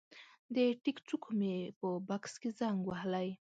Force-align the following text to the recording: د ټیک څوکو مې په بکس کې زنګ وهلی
د 0.55 0.57
ټیک 0.83 0.97
څوکو 1.07 1.29
مې 1.39 1.53
په 1.79 1.87
بکس 2.07 2.33
کې 2.41 2.49
زنګ 2.59 2.79
وهلی 2.85 3.29